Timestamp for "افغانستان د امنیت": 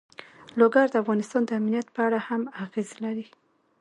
1.03-1.87